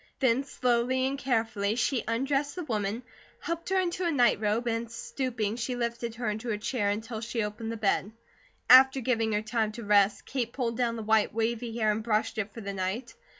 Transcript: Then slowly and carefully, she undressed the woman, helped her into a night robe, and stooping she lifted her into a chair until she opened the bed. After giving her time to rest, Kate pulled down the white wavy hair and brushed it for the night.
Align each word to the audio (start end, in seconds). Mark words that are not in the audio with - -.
Then 0.19 0.43
slowly 0.45 1.05
and 1.05 1.15
carefully, 1.15 1.75
she 1.75 2.03
undressed 2.07 2.55
the 2.55 2.63
woman, 2.63 3.03
helped 3.39 3.69
her 3.69 3.79
into 3.79 4.03
a 4.03 4.11
night 4.11 4.39
robe, 4.41 4.67
and 4.67 4.89
stooping 4.89 5.57
she 5.57 5.75
lifted 5.75 6.15
her 6.15 6.27
into 6.27 6.49
a 6.49 6.57
chair 6.57 6.89
until 6.89 7.21
she 7.21 7.43
opened 7.43 7.71
the 7.71 7.77
bed. 7.77 8.11
After 8.67 8.99
giving 8.99 9.31
her 9.33 9.43
time 9.43 9.71
to 9.73 9.83
rest, 9.85 10.25
Kate 10.25 10.53
pulled 10.53 10.75
down 10.75 10.95
the 10.95 11.03
white 11.03 11.35
wavy 11.35 11.77
hair 11.77 11.91
and 11.91 12.01
brushed 12.01 12.39
it 12.39 12.51
for 12.51 12.61
the 12.61 12.73
night. 12.73 13.13